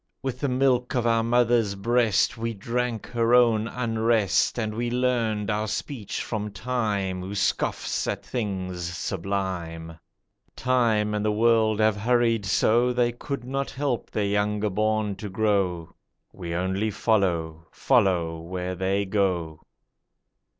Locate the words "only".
16.55-16.89